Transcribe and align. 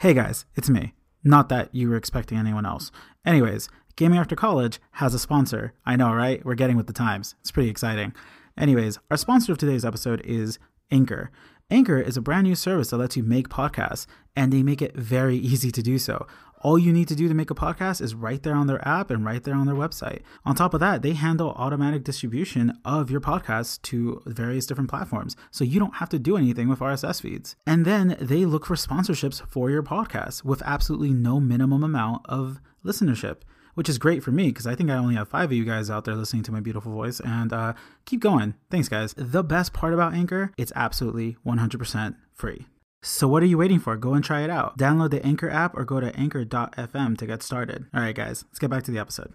Hey 0.00 0.14
guys, 0.14 0.46
it's 0.54 0.70
me. 0.70 0.94
Not 1.22 1.50
that 1.50 1.74
you 1.74 1.90
were 1.90 1.96
expecting 1.96 2.38
anyone 2.38 2.64
else. 2.64 2.90
Anyways, 3.26 3.68
Gaming 3.96 4.18
After 4.18 4.34
College 4.34 4.80
has 4.92 5.12
a 5.12 5.18
sponsor. 5.18 5.74
I 5.84 5.96
know, 5.96 6.14
right? 6.14 6.42
We're 6.42 6.54
getting 6.54 6.78
with 6.78 6.86
the 6.86 6.94
times. 6.94 7.34
It's 7.42 7.50
pretty 7.50 7.68
exciting. 7.68 8.14
Anyways, 8.56 8.98
our 9.10 9.18
sponsor 9.18 9.52
of 9.52 9.58
today's 9.58 9.84
episode 9.84 10.22
is 10.24 10.58
Anchor. 10.90 11.30
Anchor 11.70 12.00
is 12.00 12.16
a 12.16 12.22
brand 12.22 12.44
new 12.44 12.54
service 12.54 12.88
that 12.88 12.96
lets 12.96 13.14
you 13.14 13.22
make 13.22 13.50
podcasts, 13.50 14.06
and 14.34 14.50
they 14.50 14.62
make 14.62 14.80
it 14.80 14.96
very 14.96 15.36
easy 15.52 15.70
to 15.70 15.82
do 15.82 15.98
so. 15.98 16.26
All 16.62 16.78
you 16.78 16.92
need 16.92 17.08
to 17.08 17.14
do 17.14 17.26
to 17.26 17.34
make 17.34 17.50
a 17.50 17.54
podcast 17.54 18.02
is 18.02 18.14
right 18.14 18.42
there 18.42 18.54
on 18.54 18.66
their 18.66 18.86
app 18.86 19.10
and 19.10 19.24
right 19.24 19.42
there 19.42 19.54
on 19.54 19.66
their 19.66 19.74
website. 19.74 20.20
On 20.44 20.54
top 20.54 20.74
of 20.74 20.80
that, 20.80 21.00
they 21.00 21.14
handle 21.14 21.52
automatic 21.56 22.04
distribution 22.04 22.78
of 22.84 23.10
your 23.10 23.20
podcast 23.20 23.80
to 23.82 24.20
various 24.26 24.66
different 24.66 24.90
platforms. 24.90 25.36
So 25.50 25.64
you 25.64 25.80
don't 25.80 25.96
have 25.96 26.10
to 26.10 26.18
do 26.18 26.36
anything 26.36 26.68
with 26.68 26.80
RSS 26.80 27.22
feeds. 27.22 27.56
And 27.66 27.86
then 27.86 28.14
they 28.20 28.44
look 28.44 28.66
for 28.66 28.74
sponsorships 28.74 29.40
for 29.48 29.70
your 29.70 29.82
podcast 29.82 30.44
with 30.44 30.62
absolutely 30.66 31.14
no 31.14 31.40
minimum 31.40 31.82
amount 31.82 32.26
of 32.26 32.60
listenership. 32.84 33.36
Which 33.74 33.88
is 33.88 33.98
great 33.98 34.22
for 34.22 34.32
me 34.32 34.48
because 34.48 34.66
I 34.66 34.74
think 34.74 34.90
I 34.90 34.96
only 34.96 35.14
have 35.14 35.28
five 35.28 35.50
of 35.50 35.56
you 35.56 35.64
guys 35.64 35.88
out 35.88 36.04
there 36.04 36.16
listening 36.16 36.42
to 36.42 36.52
my 36.52 36.60
beautiful 36.60 36.92
voice. 36.92 37.20
And 37.20 37.52
uh, 37.52 37.72
keep 38.04 38.20
going. 38.20 38.54
Thanks, 38.68 38.88
guys. 38.88 39.14
The 39.16 39.44
best 39.44 39.72
part 39.72 39.94
about 39.94 40.12
Anchor, 40.12 40.52
it's 40.58 40.72
absolutely 40.74 41.36
100% 41.46 42.16
free. 42.34 42.66
So 43.02 43.26
what 43.26 43.42
are 43.42 43.46
you 43.46 43.56
waiting 43.56 43.78
for? 43.78 43.96
Go 43.96 44.12
and 44.12 44.22
try 44.22 44.42
it 44.42 44.50
out. 44.50 44.76
Download 44.76 45.10
the 45.10 45.24
Anchor 45.24 45.48
app 45.48 45.74
or 45.74 45.84
go 45.84 46.00
to 46.00 46.14
anchor.fm 46.16 47.16
to 47.16 47.26
get 47.26 47.42
started. 47.42 47.86
All 47.94 48.02
right, 48.02 48.14
guys, 48.14 48.44
let's 48.48 48.58
get 48.58 48.68
back 48.68 48.82
to 48.84 48.90
the 48.90 48.98
episode. 48.98 49.32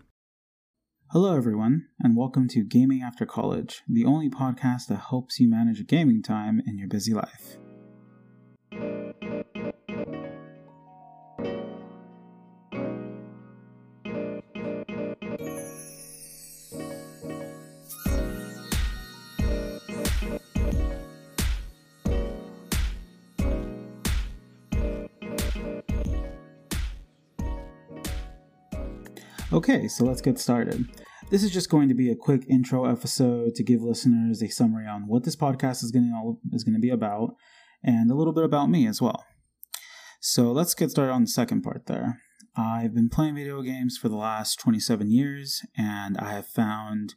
Hello, 1.12 1.36
everyone, 1.36 1.88
and 2.00 2.16
welcome 2.16 2.48
to 2.50 2.64
Gaming 2.64 3.02
After 3.02 3.26
College, 3.26 3.82
the 3.88 4.06
only 4.06 4.30
podcast 4.30 4.88
that 4.90 5.06
helps 5.10 5.40
you 5.40 5.50
manage 5.50 5.78
your 5.78 5.86
gaming 5.86 6.22
time 6.22 6.62
in 6.68 6.78
your 6.78 6.88
busy 6.88 7.14
life. 7.14 7.58
Okay, 29.54 29.88
so 29.88 30.04
let's 30.04 30.22
get 30.22 30.40
started. 30.40 30.86
This 31.30 31.44
is 31.44 31.52
just 31.52 31.70
going 31.70 31.88
to 31.88 31.94
be 31.94 32.10
a 32.10 32.16
quick 32.16 32.46
intro 32.50 32.86
episode 32.86 33.54
to 33.56 33.64
give 33.64 33.82
listeners 33.84 34.42
a 34.42 34.50
summary 34.50 34.88
on 34.88 35.04
what 35.08 35.24
this 35.24 35.36
podcast 35.36 35.84
is 35.84 35.92
going 35.92 36.12
to 36.12 36.56
is 36.56 36.64
going 36.64 36.74
to 36.74 36.80
be 36.80 36.90
about 36.90 37.36
and 37.84 38.10
a 38.10 38.16
little 38.16 38.34
bit 38.34 38.44
about 38.44 38.72
me 38.72 38.88
as 38.88 39.04
well. 39.04 39.24
So, 40.20 40.52
let's 40.52 40.74
get 40.74 40.90
started 40.90 41.12
on 41.12 41.22
the 41.22 41.28
second 41.28 41.62
part 41.62 41.86
there. 41.86 42.22
I've 42.58 42.96
been 42.96 43.08
playing 43.08 43.36
video 43.36 43.62
games 43.62 43.98
for 44.02 44.10
the 44.10 44.16
last 44.16 44.60
27 44.60 45.12
years 45.12 45.62
and 45.78 46.18
I 46.18 46.32
have 46.32 46.48
found 46.48 47.14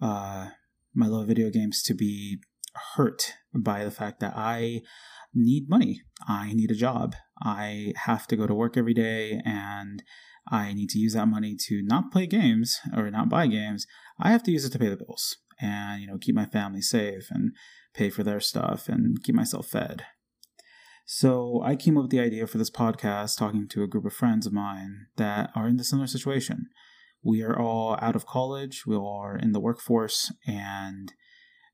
uh, 0.00 0.50
my 0.94 1.06
love 1.06 1.22
of 1.22 1.28
video 1.28 1.50
games 1.50 1.82
to 1.84 1.94
be 1.94 2.38
hurt 2.94 3.32
by 3.52 3.84
the 3.84 3.90
fact 3.90 4.20
that 4.20 4.34
I 4.36 4.82
need 5.34 5.68
money. 5.68 6.02
I 6.28 6.52
need 6.52 6.70
a 6.70 6.76
job. 6.76 7.16
I 7.42 7.94
have 8.04 8.28
to 8.28 8.36
go 8.36 8.46
to 8.46 8.54
work 8.54 8.76
every 8.76 8.94
day 8.94 9.40
and 9.44 10.04
I 10.50 10.72
need 10.72 10.88
to 10.90 10.98
use 10.98 11.14
that 11.14 11.26
money 11.26 11.56
to 11.66 11.82
not 11.82 12.10
play 12.10 12.26
games 12.26 12.78
or 12.96 13.10
not 13.10 13.28
buy 13.28 13.46
games. 13.46 13.86
I 14.18 14.30
have 14.30 14.42
to 14.44 14.50
use 14.50 14.64
it 14.64 14.70
to 14.70 14.78
pay 14.78 14.88
the 14.88 14.96
bills 14.96 15.36
and, 15.60 16.00
you 16.00 16.06
know, 16.06 16.18
keep 16.18 16.34
my 16.34 16.46
family 16.46 16.80
safe 16.80 17.28
and 17.30 17.52
pay 17.94 18.10
for 18.10 18.22
their 18.22 18.40
stuff 18.40 18.88
and 18.88 19.22
keep 19.22 19.34
myself 19.34 19.66
fed. 19.66 20.04
So 21.04 21.62
I 21.64 21.74
came 21.74 21.96
up 21.96 22.04
with 22.04 22.10
the 22.10 22.20
idea 22.20 22.46
for 22.46 22.58
this 22.58 22.70
podcast 22.70 23.38
talking 23.38 23.66
to 23.68 23.82
a 23.82 23.86
group 23.86 24.04
of 24.04 24.12
friends 24.12 24.46
of 24.46 24.52
mine 24.52 25.06
that 25.16 25.50
are 25.54 25.66
in 25.66 25.76
the 25.76 25.84
similar 25.84 26.06
situation. 26.06 26.66
We 27.22 27.42
are 27.42 27.58
all 27.58 27.98
out 28.00 28.14
of 28.14 28.26
college, 28.26 28.84
we 28.86 28.96
are 28.96 29.36
in 29.36 29.52
the 29.52 29.60
workforce, 29.60 30.32
and 30.46 31.12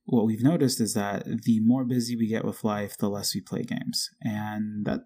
what 0.05 0.27
we've 0.27 0.43
noticed 0.43 0.81
is 0.81 0.95
that 0.95 1.25
the 1.43 1.61
more 1.61 1.85
busy 1.85 2.17
we 2.17 2.29
get 2.29 2.45
with 2.45 2.65
life, 2.65 2.97
the 2.97 3.09
less 3.09 3.35
we 3.35 3.41
play 3.41 3.63
games. 3.63 4.11
And 4.23 4.85
that 4.87 5.01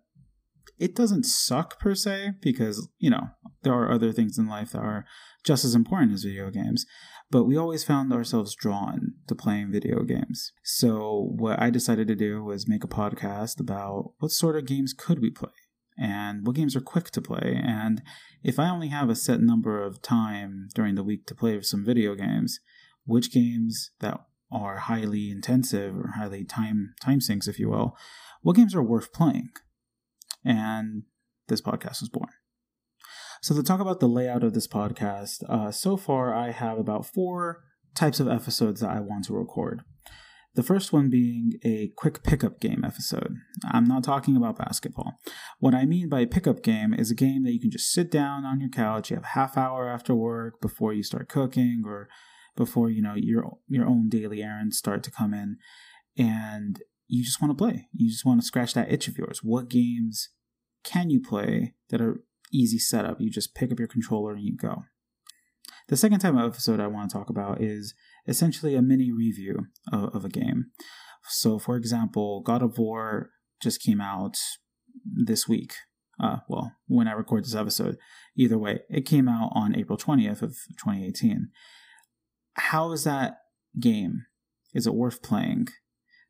it 0.78 0.94
doesn't 0.94 1.24
suck 1.24 1.78
per 1.78 1.94
se 1.94 2.32
because 2.40 2.88
you 2.98 3.10
know 3.10 3.28
there 3.62 3.74
are 3.74 3.90
other 3.90 4.12
things 4.12 4.38
in 4.38 4.46
life 4.46 4.72
that 4.72 4.82
are 4.82 5.04
just 5.44 5.64
as 5.64 5.74
important 5.74 6.12
as 6.12 6.24
video 6.24 6.50
games 6.50 6.86
but 7.30 7.44
we 7.44 7.56
always 7.56 7.84
found 7.84 8.12
ourselves 8.12 8.54
drawn 8.54 9.12
to 9.26 9.34
playing 9.34 9.70
video 9.70 10.02
games. 10.02 10.52
So 10.62 11.32
what 11.36 11.60
i 11.60 11.70
decided 11.70 12.08
to 12.08 12.14
do 12.14 12.42
was 12.42 12.68
make 12.68 12.84
a 12.84 12.88
podcast 12.88 13.60
about 13.60 14.12
what 14.18 14.30
sort 14.30 14.56
of 14.56 14.66
games 14.66 14.94
could 14.94 15.20
we 15.20 15.30
play 15.30 15.50
and 15.98 16.46
what 16.46 16.56
games 16.56 16.76
are 16.76 16.80
quick 16.80 17.10
to 17.10 17.20
play. 17.20 17.60
And 17.62 18.02
if 18.42 18.58
i 18.58 18.68
only 18.68 18.88
have 18.88 19.10
a 19.10 19.14
set 19.14 19.40
number 19.40 19.82
of 19.82 20.02
time 20.02 20.68
during 20.74 20.94
the 20.94 21.04
week 21.04 21.26
to 21.26 21.34
play 21.34 21.60
some 21.60 21.84
video 21.84 22.14
games 22.14 22.60
which 23.04 23.32
games 23.32 23.90
that 24.00 24.20
are 24.50 24.78
highly 24.78 25.30
intensive 25.30 25.94
or 25.96 26.12
highly 26.16 26.44
time 26.44 26.94
time 27.00 27.20
sinks 27.20 27.46
if 27.46 27.58
you 27.58 27.68
will 27.68 27.94
what 28.40 28.56
games 28.56 28.74
are 28.74 28.82
worth 28.82 29.12
playing 29.12 29.50
and 30.44 31.02
this 31.48 31.60
podcast 31.60 32.00
was 32.00 32.10
born. 32.10 32.30
So, 33.42 33.54
to 33.54 33.62
talk 33.62 33.80
about 33.80 34.00
the 34.00 34.08
layout 34.08 34.42
of 34.42 34.54
this 34.54 34.66
podcast, 34.66 35.48
uh, 35.48 35.70
so 35.70 35.96
far 35.96 36.34
I 36.34 36.50
have 36.50 36.78
about 36.78 37.06
four 37.06 37.62
types 37.94 38.20
of 38.20 38.28
episodes 38.28 38.80
that 38.80 38.90
I 38.90 39.00
want 39.00 39.26
to 39.26 39.34
record. 39.34 39.82
The 40.54 40.62
first 40.64 40.92
one 40.92 41.08
being 41.08 41.52
a 41.64 41.92
quick 41.96 42.24
pickup 42.24 42.60
game 42.60 42.82
episode. 42.84 43.36
I'm 43.70 43.84
not 43.84 44.02
talking 44.02 44.36
about 44.36 44.58
basketball. 44.58 45.14
What 45.60 45.74
I 45.74 45.84
mean 45.84 46.08
by 46.08 46.24
pickup 46.24 46.64
game 46.64 46.92
is 46.92 47.12
a 47.12 47.14
game 47.14 47.44
that 47.44 47.52
you 47.52 47.60
can 47.60 47.70
just 47.70 47.92
sit 47.92 48.10
down 48.10 48.44
on 48.44 48.60
your 48.60 48.70
couch, 48.70 49.10
you 49.10 49.16
have 49.16 49.24
a 49.24 49.28
half 49.28 49.56
hour 49.56 49.88
after 49.88 50.14
work 50.16 50.60
before 50.60 50.92
you 50.92 51.04
start 51.04 51.28
cooking 51.28 51.82
or 51.86 52.08
before 52.56 52.90
you 52.90 53.00
know 53.00 53.14
your 53.14 53.58
your 53.68 53.86
own 53.86 54.08
daily 54.08 54.42
errands 54.42 54.76
start 54.76 55.04
to 55.04 55.12
come 55.12 55.32
in 55.32 55.58
and 56.18 56.82
you 57.08 57.24
just 57.24 57.40
want 57.40 57.56
to 57.56 57.62
play. 57.62 57.88
You 57.92 58.10
just 58.10 58.24
want 58.24 58.40
to 58.40 58.46
scratch 58.46 58.74
that 58.74 58.92
itch 58.92 59.08
of 59.08 59.18
yours. 59.18 59.40
What 59.42 59.68
games 59.68 60.28
can 60.84 61.10
you 61.10 61.20
play 61.20 61.74
that 61.88 62.00
are 62.00 62.22
easy 62.52 62.78
setup? 62.78 63.20
You 63.20 63.30
just 63.30 63.54
pick 63.54 63.72
up 63.72 63.78
your 63.78 63.88
controller 63.88 64.34
and 64.34 64.42
you 64.42 64.56
go. 64.56 64.84
The 65.88 65.96
second 65.96 66.20
type 66.20 66.34
of 66.34 66.40
episode 66.40 66.80
I 66.80 66.86
want 66.86 67.10
to 67.10 67.16
talk 67.16 67.30
about 67.30 67.62
is 67.62 67.94
essentially 68.26 68.74
a 68.74 68.82
mini 68.82 69.10
review 69.10 69.68
of, 69.90 70.14
of 70.14 70.24
a 70.24 70.28
game. 70.28 70.66
So, 71.28 71.58
for 71.58 71.76
example, 71.76 72.42
God 72.42 72.62
of 72.62 72.78
War 72.78 73.30
just 73.62 73.82
came 73.82 74.00
out 74.00 74.36
this 75.04 75.48
week. 75.48 75.72
Uh, 76.22 76.38
well, 76.48 76.72
when 76.86 77.08
I 77.08 77.12
record 77.12 77.44
this 77.44 77.54
episode. 77.54 77.96
Either 78.36 78.58
way, 78.58 78.80
it 78.90 79.06
came 79.06 79.28
out 79.28 79.50
on 79.54 79.74
April 79.74 79.96
20th 79.96 80.42
of 80.42 80.56
2018. 80.78 81.48
How 82.54 82.92
is 82.92 83.04
that 83.04 83.38
game? 83.80 84.26
Is 84.74 84.86
it 84.86 84.94
worth 84.94 85.22
playing? 85.22 85.68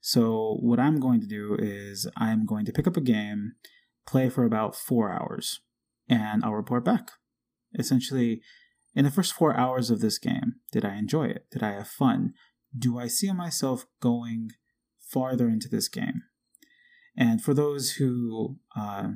So, 0.00 0.58
what 0.60 0.78
I'm 0.78 1.00
going 1.00 1.20
to 1.20 1.26
do 1.26 1.56
is 1.58 2.08
I'm 2.16 2.46
going 2.46 2.64
to 2.66 2.72
pick 2.72 2.86
up 2.86 2.96
a 2.96 3.02
game, 3.02 3.52
play 4.06 4.28
for 4.28 4.44
about 4.44 4.76
four 4.76 5.12
hours, 5.12 5.60
and 6.08 6.44
I'll 6.44 6.54
report 6.54 6.84
back. 6.84 7.10
Essentially, 7.78 8.40
in 8.94 9.04
the 9.04 9.10
first 9.10 9.32
four 9.32 9.56
hours 9.56 9.90
of 9.90 10.00
this 10.00 10.18
game, 10.18 10.56
did 10.72 10.84
I 10.84 10.96
enjoy 10.96 11.26
it? 11.26 11.46
Did 11.50 11.62
I 11.62 11.72
have 11.72 11.88
fun? 11.88 12.32
Do 12.76 12.98
I 12.98 13.06
see 13.06 13.30
myself 13.32 13.86
going 14.00 14.50
farther 15.00 15.48
into 15.48 15.68
this 15.68 15.88
game? 15.88 16.22
And 17.16 17.42
for 17.42 17.52
those 17.52 17.92
who 17.92 18.58
uh, 18.76 19.08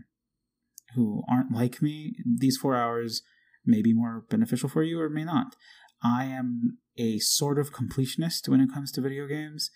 who 0.94 1.22
aren't 1.30 1.52
like 1.52 1.80
me, 1.80 2.16
these 2.38 2.56
four 2.56 2.76
hours 2.76 3.22
may 3.64 3.80
be 3.80 3.94
more 3.94 4.24
beneficial 4.28 4.68
for 4.68 4.82
you 4.82 5.00
or 5.00 5.08
may 5.08 5.24
not. 5.24 5.54
I 6.02 6.24
am 6.24 6.78
a 6.98 7.18
sort 7.20 7.58
of 7.58 7.72
completionist 7.72 8.48
when 8.48 8.60
it 8.60 8.72
comes 8.72 8.90
to 8.92 9.00
video 9.00 9.26
games, 9.26 9.70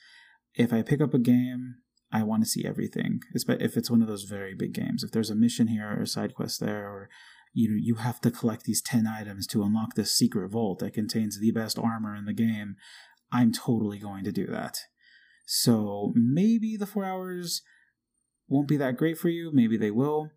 if 0.57 0.73
I 0.73 0.83
pick 0.83 1.01
up 1.01 1.15
a 1.15 1.19
game, 1.19 1.77
I 2.13 2.23
want 2.23 2.43
to 2.43 2.49
see 2.49 2.65
everything. 2.65 3.21
If 3.35 3.77
it's 3.77 3.91
one 3.91 4.03
of 4.03 4.09
those 4.09 4.25
very 4.25 4.55
big 4.55 4.73
games, 4.73 5.05
if 5.05 5.11
there's 5.11 5.31
a 5.31 5.35
mission 5.35 5.69
here 5.69 5.97
or 5.99 6.03
a 6.03 6.07
side 6.07 6.35
quest 6.35 6.61
there, 6.61 6.89
or 6.89 7.09
you 7.53 7.69
know 7.71 7.77
you 7.79 7.97
have 7.97 8.21
to 8.23 8.31
collect 8.31 8.65
these 8.65 8.83
ten 8.83 9.07
items 9.07 9.47
to 9.49 9.63
unlock 9.63 9.95
this 9.95 10.13
secret 10.13 10.51
vault 10.51 10.79
that 10.79 10.95
contains 10.95 11.39
the 11.39 11.51
best 11.51 11.79
armor 11.79 12.15
in 12.15 12.25
the 12.25 12.33
game, 12.33 12.77
I'm 13.31 13.53
totally 13.53 13.99
going 13.99 14.25
to 14.25 14.33
do 14.33 14.47
that. 14.47 14.79
So 15.47 16.13
maybe 16.15 16.77
the 16.77 16.87
four 16.87 17.05
hours 17.05 17.63
won't 18.49 18.69
be 18.69 18.77
that 18.79 18.97
great 18.97 19.19
for 19.19 19.29
you. 19.29 19.51
Maybe 19.53 19.77
they 19.77 19.91
will. 19.91 20.31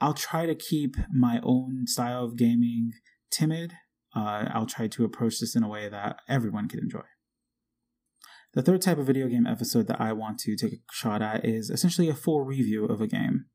I'll 0.00 0.14
try 0.14 0.46
to 0.46 0.54
keep 0.54 0.96
my 1.12 1.40
own 1.42 1.86
style 1.86 2.24
of 2.24 2.36
gaming 2.36 2.92
timid. 3.30 3.74
Uh, 4.16 4.46
I'll 4.52 4.66
try 4.66 4.88
to 4.88 5.04
approach 5.04 5.38
this 5.38 5.54
in 5.54 5.62
a 5.62 5.68
way 5.68 5.88
that 5.88 6.20
everyone 6.28 6.68
can 6.68 6.80
enjoy. 6.80 7.02
The 8.52 8.62
third 8.62 8.82
type 8.82 8.98
of 8.98 9.06
video 9.06 9.28
game 9.28 9.46
episode 9.46 9.86
that 9.86 10.00
I 10.00 10.12
want 10.12 10.38
to 10.40 10.56
take 10.56 10.72
a 10.72 10.92
shot 10.92 11.22
at 11.22 11.44
is 11.44 11.70
essentially 11.70 12.08
a 12.08 12.14
full 12.14 12.42
review 12.42 12.84
of 12.84 13.00
a 13.00 13.06
game. 13.06 13.46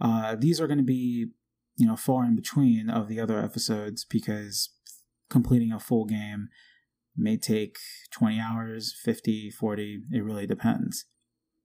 Uh, 0.00 0.36
these 0.38 0.60
are 0.60 0.66
going 0.66 0.78
to 0.78 0.84
be, 0.84 1.28
you 1.76 1.86
know, 1.86 1.96
far 1.96 2.24
in 2.24 2.36
between 2.36 2.90
of 2.90 3.08
the 3.08 3.20
other 3.20 3.42
episodes 3.42 4.04
because 4.04 4.70
completing 5.30 5.72
a 5.72 5.80
full 5.80 6.04
game 6.04 6.48
may 7.16 7.36
take 7.36 7.78
20 8.12 8.38
hours, 8.38 8.94
50, 9.02 9.50
40, 9.50 10.02
it 10.12 10.22
really 10.22 10.46
depends. 10.46 11.06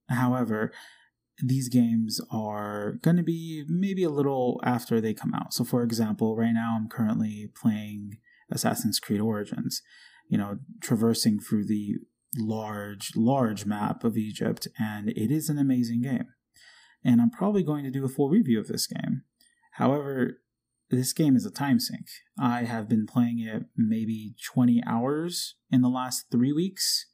However, 0.09 0.71
these 1.43 1.67
games 1.67 2.21
are 2.31 2.93
going 3.01 3.17
to 3.17 3.23
be 3.23 3.65
maybe 3.67 4.03
a 4.03 4.09
little 4.09 4.61
after 4.63 5.01
they 5.01 5.13
come 5.13 5.33
out. 5.33 5.53
So, 5.53 5.63
for 5.63 5.83
example, 5.83 6.35
right 6.35 6.53
now 6.53 6.77
I'm 6.77 6.87
currently 6.87 7.49
playing 7.59 8.19
Assassin's 8.51 8.99
Creed 8.99 9.19
Origins, 9.19 9.81
you 10.29 10.37
know, 10.37 10.59
traversing 10.81 11.39
through 11.39 11.65
the 11.65 11.95
large, 12.37 13.15
large 13.15 13.65
map 13.65 14.03
of 14.03 14.17
Egypt, 14.17 14.67
and 14.79 15.09
it 15.09 15.31
is 15.31 15.49
an 15.49 15.57
amazing 15.57 16.01
game. 16.01 16.27
And 17.03 17.21
I'm 17.21 17.29
probably 17.29 17.63
going 17.63 17.83
to 17.83 17.91
do 17.91 18.05
a 18.05 18.09
full 18.09 18.29
review 18.29 18.59
of 18.59 18.67
this 18.67 18.87
game. 18.87 19.23
However, 19.73 20.39
this 20.89 21.13
game 21.13 21.35
is 21.35 21.45
a 21.45 21.51
time 21.51 21.79
sink. 21.79 22.07
I 22.39 22.63
have 22.63 22.87
been 22.87 23.07
playing 23.07 23.39
it 23.39 23.63
maybe 23.75 24.35
20 24.53 24.83
hours 24.85 25.55
in 25.71 25.81
the 25.81 25.89
last 25.89 26.25
three 26.31 26.53
weeks, 26.53 27.07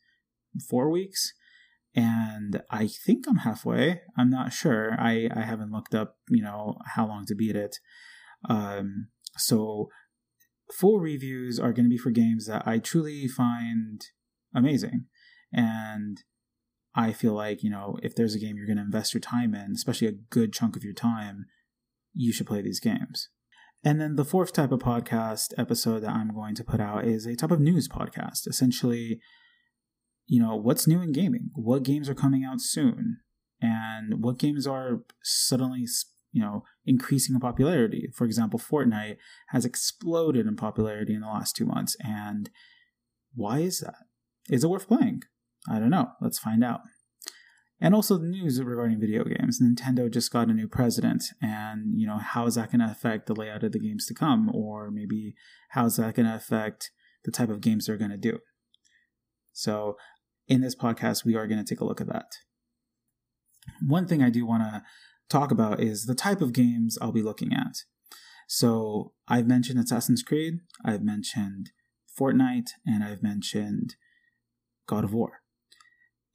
four 0.70 0.90
weeks, 0.92 1.34
and 1.96 2.62
I 2.70 2.88
think 2.88 3.26
I'm 3.28 3.38
halfway. 3.38 4.02
I'm 4.18 4.30
not 4.30 4.54
sure. 4.54 4.96
I, 5.00 5.30
I 5.36 5.42
haven't 5.42 5.72
looked 5.72 5.96
up, 5.96 6.18
you 6.30 6.44
know, 6.44 6.78
how 6.96 7.08
long 7.08 7.26
to 7.28 7.36
beat 7.36 7.56
it. 7.56 7.78
Um, 8.48 9.08
so 9.38 9.90
full 10.72 11.00
reviews 11.00 11.60
are 11.60 11.74
going 11.74 11.86
to 11.86 11.90
be 11.90 11.98
for 11.98 12.12
games 12.12 12.48
that 12.48 12.68
I 12.68 12.78
truly 12.80 13.28
find 13.28 14.02
amazing. 14.54 15.06
And 15.52 16.24
I 16.96 17.14
feel 17.14 17.34
like, 17.34 17.64
you 17.64 17.70
know, 17.70 17.98
if 18.04 18.16
there's 18.16 18.36
a 18.36 18.40
game 18.40 18.58
you're 18.58 18.66
going 18.66 18.78
to 18.78 18.84
invest 18.84 19.14
your 19.14 19.22
time 19.22 19.54
in, 19.54 19.72
especially 19.74 20.08
a 20.08 20.14
good 20.30 20.54
chunk 20.54 20.76
of 20.76 20.84
your 20.84 20.94
time, 20.94 21.46
you 22.14 22.34
should 22.34 22.48
play 22.48 22.62
these 22.62 22.80
games. 22.80 23.30
And 23.84 24.02
then 24.02 24.16
the 24.16 24.26
fourth 24.26 24.52
type 24.52 24.72
of 24.72 24.80
podcast 24.80 25.54
episode 25.58 26.00
that 26.02 26.12
I'm 26.12 26.34
going 26.34 26.56
to 26.56 26.64
put 26.64 26.82
out 26.82 27.06
is 27.06 27.26
a 27.26 27.36
type 27.36 27.52
of 27.52 27.62
news 27.62 27.88
podcast. 27.88 28.48
Essentially, 28.48 29.22
you 30.26 30.42
know, 30.42 30.56
what's 30.56 30.88
new 30.88 31.02
in 31.02 31.14
gaming? 31.14 31.52
What 31.54 31.84
games 31.84 32.10
are 32.10 32.16
coming 32.16 32.44
out 32.44 32.60
soon? 32.60 33.20
And 33.62 34.24
what 34.24 34.38
games 34.38 34.68
are 34.68 35.04
suddenly, 35.24 35.86
you 36.32 36.42
know, 36.42 36.64
increasing 36.86 37.36
in 37.36 37.42
popularity? 37.42 38.10
For 38.14 38.26
example, 38.26 38.60
Fortnite 38.60 39.18
has 39.50 39.64
exploded 39.64 40.46
in 40.46 40.56
popularity 40.56 41.14
in 41.14 41.22
the 41.22 41.28
last 41.28 41.56
two 41.56 41.66
months. 41.66 41.96
And 42.04 42.50
why 43.34 43.60
is 43.60 43.80
that? 43.80 44.09
Is 44.50 44.64
it 44.64 44.70
worth 44.70 44.88
playing? 44.88 45.24
I 45.70 45.80
don't 45.80 45.90
know. 45.90 46.12
Let's 46.22 46.40
find 46.40 46.64
out. 46.64 46.82
And 47.82 47.96
also 47.96 48.18
the 48.18 48.28
news 48.28 48.62
regarding 48.62 49.00
video 49.00 49.24
games. 49.24 49.62
Nintendo 49.62 50.12
just 50.12 50.32
got 50.32 50.50
a 50.50 50.54
new 50.54 50.68
president, 50.68 51.24
and 51.42 52.00
you 52.00 52.06
know 52.06 52.18
how 52.18 52.46
is 52.46 52.56
that 52.56 52.72
going 52.72 52.82
to 52.82 52.92
affect 52.92 53.28
the 53.28 53.36
layout 53.36 53.64
of 53.64 53.72
the 53.72 53.80
games 53.80 54.06
to 54.08 54.14
come, 54.14 54.50
or 54.54 54.92
maybe 54.92 55.36
how 55.70 55.86
is 55.86 55.96
that 55.96 56.16
going 56.16 56.26
to 56.26 56.36
affect 56.36 56.92
the 57.24 57.32
type 57.32 57.50
of 57.50 57.62
games 57.62 57.86
they're 57.86 57.98
going 57.98 58.12
to 58.12 58.18
do. 58.18 58.40
So, 59.54 59.96
in 60.48 60.62
this 60.62 60.76
podcast, 60.76 61.24
we 61.24 61.36
are 61.36 61.48
going 61.48 61.64
to 61.64 61.70
take 61.70 61.80
a 61.80 61.86
look 61.86 62.02
at 62.02 62.08
that. 62.08 62.32
One 63.86 64.08
thing 64.08 64.22
I 64.22 64.30
do 64.30 64.46
want 64.46 64.64
to 64.64 64.84
talk 65.30 65.52
about 65.52 65.80
is 65.80 66.06
the 66.06 66.16
type 66.16 66.42
of 66.42 66.54
games 66.54 66.98
I'll 67.02 67.12
be 67.14 67.22
looking 67.22 67.54
at. 67.54 67.84
So, 68.46 69.14
I've 69.30 69.48
mentioned 69.48 69.80
Assassin's 69.80 70.24
Creed, 70.24 70.56
I've 70.84 71.04
mentioned 71.04 71.72
Fortnite, 72.20 72.72
and 72.86 73.06
I've 73.06 73.24
mentioned 73.24 73.96
God 74.90 75.04
of 75.04 75.14
War. 75.14 75.42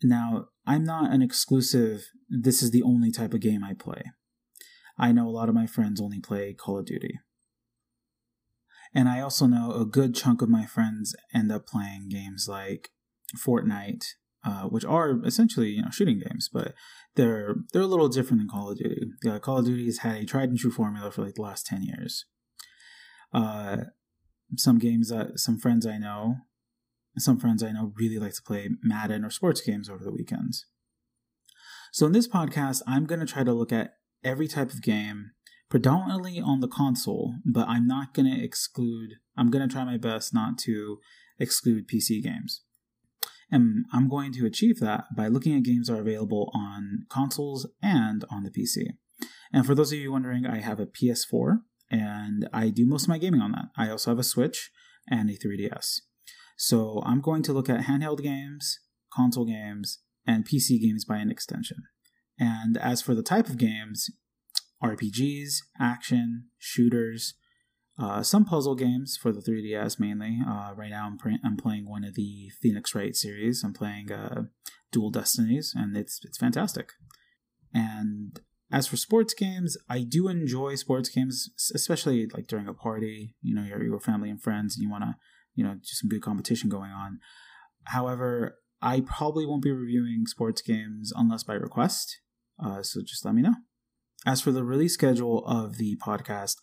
Now, 0.02 0.46
I'm 0.66 0.84
not 0.84 1.12
an 1.12 1.22
exclusive, 1.22 2.04
this 2.28 2.62
is 2.62 2.70
the 2.70 2.82
only 2.82 3.10
type 3.10 3.34
of 3.34 3.40
game 3.40 3.64
I 3.64 3.74
play. 3.74 4.02
I 4.98 5.12
know 5.12 5.26
a 5.26 5.30
lot 5.30 5.48
of 5.48 5.54
my 5.54 5.66
friends 5.66 6.00
only 6.00 6.20
play 6.20 6.54
Call 6.54 6.78
of 6.78 6.86
Duty. 6.86 7.18
And 8.94 9.08
I 9.08 9.20
also 9.20 9.46
know 9.46 9.72
a 9.72 9.84
good 9.84 10.14
chunk 10.14 10.40
of 10.40 10.48
my 10.48 10.66
friends 10.66 11.16
end 11.34 11.50
up 11.50 11.66
playing 11.66 12.08
games 12.10 12.46
like 12.48 12.90
Fortnite, 13.36 14.04
uh, 14.44 14.64
which 14.64 14.84
are 14.84 15.20
essentially 15.24 15.70
you 15.70 15.82
know 15.82 15.90
shooting 15.90 16.20
games, 16.20 16.48
but 16.52 16.74
they're 17.16 17.56
they're 17.72 17.82
a 17.82 17.86
little 17.86 18.08
different 18.08 18.40
than 18.40 18.48
Call 18.48 18.70
of 18.70 18.78
Duty. 18.78 19.06
Uh, 19.28 19.40
Call 19.40 19.58
of 19.58 19.64
Duty 19.64 19.86
has 19.86 19.98
had 19.98 20.16
a 20.16 20.24
tried 20.24 20.50
and 20.50 20.58
true 20.58 20.70
formula 20.70 21.10
for 21.10 21.24
like 21.24 21.34
the 21.34 21.42
last 21.42 21.66
ten 21.66 21.82
years. 21.82 22.24
Uh, 23.32 23.78
some 24.56 24.78
games 24.78 25.08
that 25.08 25.40
some 25.40 25.58
friends 25.58 25.86
I 25.86 25.98
know 25.98 26.36
some 27.22 27.38
friends 27.38 27.62
I 27.62 27.72
know 27.72 27.92
really 27.96 28.18
like 28.18 28.34
to 28.34 28.42
play 28.42 28.68
Madden 28.82 29.24
or 29.24 29.30
sports 29.30 29.60
games 29.60 29.88
over 29.88 30.04
the 30.04 30.12
weekends. 30.12 30.66
So, 31.92 32.06
in 32.06 32.12
this 32.12 32.26
podcast, 32.26 32.82
I'm 32.86 33.06
going 33.06 33.20
to 33.20 33.26
try 33.26 33.44
to 33.44 33.52
look 33.52 33.72
at 33.72 33.94
every 34.24 34.48
type 34.48 34.72
of 34.72 34.82
game, 34.82 35.30
predominantly 35.68 36.40
on 36.40 36.60
the 36.60 36.68
console, 36.68 37.34
but 37.44 37.68
I'm 37.68 37.86
not 37.86 38.14
going 38.14 38.26
to 38.26 38.42
exclude, 38.42 39.10
I'm 39.36 39.50
going 39.50 39.66
to 39.66 39.72
try 39.72 39.84
my 39.84 39.96
best 39.96 40.34
not 40.34 40.58
to 40.58 40.98
exclude 41.38 41.88
PC 41.88 42.22
games. 42.22 42.62
And 43.50 43.84
I'm 43.92 44.08
going 44.08 44.32
to 44.32 44.46
achieve 44.46 44.80
that 44.80 45.04
by 45.16 45.28
looking 45.28 45.54
at 45.56 45.62
games 45.62 45.86
that 45.86 45.94
are 45.94 46.00
available 46.00 46.50
on 46.54 47.06
consoles 47.08 47.68
and 47.82 48.24
on 48.30 48.42
the 48.42 48.50
PC. 48.50 48.94
And 49.52 49.64
for 49.64 49.74
those 49.74 49.92
of 49.92 49.98
you 49.98 50.10
wondering, 50.10 50.46
I 50.46 50.58
have 50.58 50.80
a 50.80 50.86
PS4 50.86 51.60
and 51.90 52.48
I 52.52 52.70
do 52.70 52.86
most 52.86 53.04
of 53.04 53.10
my 53.10 53.18
gaming 53.18 53.40
on 53.40 53.52
that. 53.52 53.66
I 53.76 53.90
also 53.90 54.10
have 54.10 54.18
a 54.18 54.24
Switch 54.24 54.72
and 55.08 55.30
a 55.30 55.36
3DS. 55.36 56.00
So 56.56 57.02
I'm 57.04 57.20
going 57.20 57.42
to 57.44 57.52
look 57.52 57.68
at 57.68 57.82
handheld 57.82 58.22
games, 58.22 58.78
console 59.12 59.44
games, 59.44 59.98
and 60.26 60.46
PC 60.46 60.80
games 60.80 61.04
by 61.04 61.18
an 61.18 61.30
extension. 61.30 61.78
And 62.38 62.76
as 62.76 63.02
for 63.02 63.14
the 63.14 63.22
type 63.22 63.48
of 63.48 63.58
games, 63.58 64.10
RPGs, 64.82 65.56
action, 65.80 66.46
shooters, 66.58 67.34
uh, 67.98 68.22
some 68.22 68.44
puzzle 68.44 68.74
games 68.74 69.16
for 69.20 69.32
the 69.32 69.40
3DS 69.40 70.00
mainly. 70.00 70.38
Uh, 70.46 70.72
right 70.74 70.90
now, 70.90 71.06
I'm, 71.06 71.16
pre- 71.16 71.38
I'm 71.44 71.56
playing 71.56 71.88
one 71.88 72.04
of 72.04 72.14
the 72.14 72.50
Phoenix 72.60 72.94
Wright 72.94 73.14
series. 73.14 73.62
I'm 73.62 73.72
playing 73.72 74.10
uh, 74.10 74.44
Dual 74.90 75.10
Destinies, 75.10 75.72
and 75.76 75.96
it's 75.96 76.20
it's 76.24 76.38
fantastic. 76.38 76.90
And 77.72 78.40
as 78.72 78.88
for 78.88 78.96
sports 78.96 79.34
games, 79.34 79.76
I 79.88 80.00
do 80.00 80.28
enjoy 80.28 80.74
sports 80.74 81.08
games, 81.08 81.50
especially 81.74 82.28
like 82.34 82.48
during 82.48 82.66
a 82.66 82.74
party. 82.74 83.36
You 83.42 83.54
know, 83.54 83.62
your 83.62 83.82
your 83.82 84.00
family 84.00 84.30
and 84.30 84.42
friends, 84.42 84.76
and 84.76 84.82
you 84.82 84.90
want 84.90 85.04
to 85.04 85.14
you 85.54 85.64
know, 85.64 85.76
just 85.82 86.00
some 86.00 86.08
good 86.08 86.22
competition 86.22 86.68
going 86.68 86.90
on. 86.90 87.18
However, 87.84 88.58
I 88.80 89.00
probably 89.00 89.46
won't 89.46 89.62
be 89.62 89.72
reviewing 89.72 90.26
sports 90.26 90.62
games 90.62 91.12
unless 91.14 91.44
by 91.44 91.54
request. 91.54 92.18
Uh, 92.62 92.82
so 92.82 93.00
just 93.00 93.24
let 93.24 93.34
me 93.34 93.42
know. 93.42 93.54
As 94.26 94.40
for 94.40 94.52
the 94.52 94.64
release 94.64 94.94
schedule 94.94 95.44
of 95.46 95.76
the 95.76 95.96
podcast, 95.96 96.56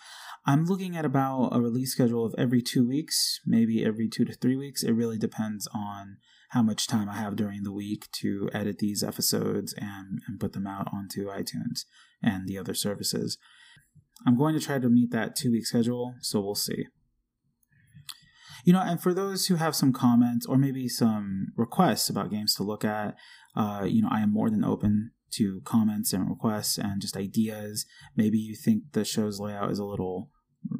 I'm 0.45 0.65
looking 0.65 0.95
at 0.95 1.05
about 1.05 1.49
a 1.51 1.61
release 1.61 1.91
schedule 1.91 2.25
of 2.25 2.33
every 2.37 2.61
two 2.61 2.87
weeks, 2.87 3.39
maybe 3.45 3.85
every 3.85 4.07
two 4.07 4.25
to 4.25 4.33
three 4.33 4.55
weeks. 4.55 4.81
It 4.81 4.93
really 4.93 5.19
depends 5.19 5.67
on 5.73 6.17
how 6.49 6.63
much 6.63 6.87
time 6.87 7.07
I 7.07 7.17
have 7.17 7.35
during 7.35 7.63
the 7.63 7.71
week 7.71 8.09
to 8.21 8.49
edit 8.53 8.79
these 8.79 9.03
episodes 9.03 9.73
and, 9.77 10.21
and 10.27 10.39
put 10.39 10.53
them 10.53 10.65
out 10.65 10.89
onto 10.91 11.27
iTunes 11.27 11.85
and 12.21 12.47
the 12.47 12.57
other 12.57 12.73
services. 12.73 13.37
I'm 14.25 14.37
going 14.37 14.53
to 14.59 14.65
try 14.65 14.79
to 14.79 14.89
meet 14.89 15.11
that 15.11 15.35
two 15.35 15.51
week 15.51 15.65
schedule, 15.65 16.15
so 16.21 16.41
we'll 16.41 16.55
see. 16.55 16.87
You 18.63 18.73
know, 18.73 18.81
and 18.81 19.01
for 19.01 19.13
those 19.13 19.47
who 19.47 19.55
have 19.55 19.75
some 19.75 19.93
comments 19.93 20.45
or 20.45 20.57
maybe 20.57 20.87
some 20.87 21.47
requests 21.55 22.09
about 22.09 22.31
games 22.31 22.55
to 22.55 22.63
look 22.63 22.85
at, 22.85 23.15
uh, 23.55 23.85
you 23.87 24.01
know, 24.01 24.09
I 24.11 24.21
am 24.21 24.31
more 24.31 24.49
than 24.49 24.63
open 24.63 25.11
to 25.31 25.61
comments 25.63 26.13
and 26.13 26.29
requests 26.29 26.77
and 26.77 27.01
just 27.01 27.17
ideas. 27.17 27.85
Maybe 28.15 28.37
you 28.37 28.55
think 28.55 28.83
the 28.91 29.05
show's 29.05 29.39
layout 29.39 29.71
is 29.71 29.79
a 29.79 29.85
little 29.85 30.29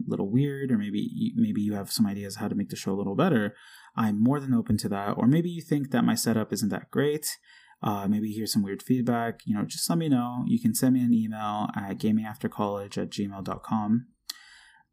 little 0.06 0.30
weird 0.30 0.72
or 0.72 0.78
maybe 0.78 1.10
you, 1.12 1.34
maybe 1.36 1.60
you 1.60 1.74
have 1.74 1.92
some 1.92 2.06
ideas 2.06 2.36
how 2.36 2.48
to 2.48 2.54
make 2.54 2.70
the 2.70 2.76
show 2.76 2.92
a 2.92 2.94
little 3.00 3.16
better. 3.16 3.56
I'm 3.96 4.22
more 4.22 4.40
than 4.40 4.54
open 4.54 4.78
to 4.78 4.90
that. 4.90 5.18
Or 5.18 5.26
maybe 5.26 5.50
you 5.50 5.62
think 5.62 5.90
that 5.92 6.04
my 6.04 6.16
setup 6.16 6.54
isn't 6.54 6.70
that 6.70 6.92
great. 6.92 7.38
Uh, 7.82 8.08
maybe 8.08 8.30
hear 8.30 8.46
some 8.46 8.62
weird 8.62 8.84
feedback. 8.84 9.40
You 9.46 9.56
know 9.56 9.66
just 9.66 9.90
let 9.90 9.98
me 9.98 10.08
know. 10.08 10.44
You 10.46 10.62
can 10.62 10.76
send 10.76 10.94
me 10.94 11.02
an 11.02 11.14
email 11.14 11.70
at 11.76 11.98
gamingaftercollege 11.98 12.98
at 12.98 13.10
gmail.com 13.10 14.08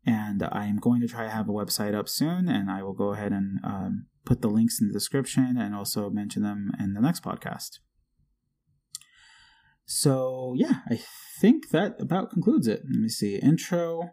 and 0.07 0.43
I'm 0.43 0.78
going 0.78 1.00
to 1.00 1.09
try 1.09 1.25
to 1.25 1.31
have 1.31 1.49
a 1.49 1.52
website 1.52 1.95
up 1.95 2.09
soon, 2.09 2.49
and 2.49 2.71
I 2.71 2.83
will 2.83 2.93
go 2.93 3.12
ahead 3.12 3.33
and 3.33 3.59
um, 3.64 4.07
put 4.25 4.43
the 4.43 4.49
links 4.49 4.81
in 4.81 4.88
the 4.88 4.93
description 4.93 5.57
and 5.59 5.75
also 5.75 6.11
mention 6.11 6.43
them 6.43 6.71
in 6.78 6.95
the 6.95 7.00
next 7.00 7.23
podcast. 7.23 7.78
So, 9.85 10.55
yeah, 10.57 10.81
I 10.90 11.00
think 11.40 11.71
that 11.71 12.00
about 12.00 12.31
concludes 12.31 12.69
it. 12.69 12.83
Let 12.85 13.00
me 13.00 13.09
see. 13.09 13.37
Intro, 13.37 14.11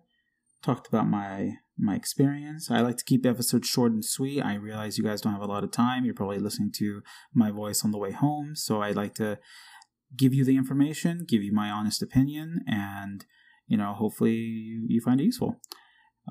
talked 0.64 0.88
about 0.88 1.08
my 1.08 1.58
my 1.78 1.96
experience. 1.96 2.72
I 2.72 2.80
like 2.80 2.96
to 2.98 3.04
keep 3.04 3.26
episodes 3.26 3.68
short 3.68 3.92
and 3.92 4.04
sweet. 4.04 4.42
I 4.42 4.56
realize 4.56 4.98
you 4.98 5.04
guys 5.04 5.20
don't 5.20 5.34
have 5.34 5.42
a 5.42 5.48
lot 5.48 5.66
of 5.66 5.72
time. 5.72 6.06
You're 6.06 6.14
probably 6.14 6.40
listening 6.40 6.72
to 6.78 7.02
my 7.34 7.52
voice 7.52 7.84
on 7.84 7.92
the 7.92 7.98
way 7.98 8.12
home, 8.12 8.56
so 8.56 8.82
I'd 8.82 8.96
like 8.96 9.14
to 9.16 9.38
give 10.16 10.34
you 10.34 10.46
the 10.46 10.56
information, 10.56 11.26
give 11.28 11.44
you 11.44 11.52
my 11.52 11.70
honest 11.70 12.02
opinion, 12.02 12.64
and 12.66 13.26
you 13.68 13.78
know, 13.78 13.94
hopefully 13.94 14.34
you 14.34 15.02
find 15.02 15.20
it 15.20 15.26
useful. 15.26 15.60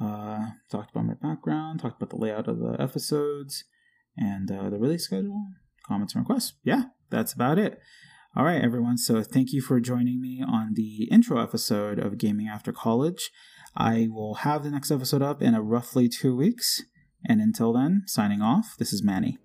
Uh, 0.01 0.47
talked 0.71 0.91
about 0.91 1.07
my 1.07 1.15
background, 1.15 1.81
talked 1.81 2.01
about 2.01 2.11
the 2.11 2.21
layout 2.21 2.49
of 2.49 2.59
the 2.59 2.77
episodes, 2.81 3.65
and 4.17 4.51
uh, 4.51 4.71
the 4.71 4.79
release 4.79 5.05
schedule, 5.05 5.47
comments 5.87 6.15
and 6.15 6.23
requests. 6.23 6.55
Yeah, 6.65 6.85
that's 7.11 7.33
about 7.33 7.59
it. 7.59 7.79
All 8.37 8.45
right, 8.45 8.61
everyone. 8.61 8.99
So 8.99 9.23
thank 9.23 9.53
you 9.53 9.61
for 9.61 9.79
joining 9.79 10.21
me 10.21 10.43
on 10.47 10.75
the 10.75 11.09
intro 11.11 11.41
episode 11.41 12.01
of 12.01 12.19
Gaming 12.19 12.49
After 12.49 12.73
College. 12.73 13.31
I 13.77 14.09
will 14.11 14.35
have 14.37 14.65
the 14.65 14.71
next 14.71 14.91
episode 14.91 15.23
up 15.23 15.41
in 15.41 15.55
a 15.55 15.63
roughly 15.63 16.09
two 16.09 16.35
weeks. 16.35 16.83
And 17.27 17.41
until 17.41 17.73
then, 17.73 18.03
signing 18.07 18.43
off, 18.43 18.75
this 18.77 18.93
is 18.93 19.03
Manny. 19.03 19.39